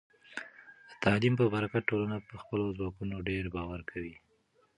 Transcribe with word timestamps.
د 0.89 0.91
تعلیم 1.03 1.33
په 1.39 1.45
برکت، 1.53 1.83
ټولنه 1.89 2.17
په 2.27 2.33
خپلو 2.41 2.65
ځواکونو 2.77 3.15
ډیر 3.29 3.45
باور 3.55 3.81
کوي. 3.91 4.15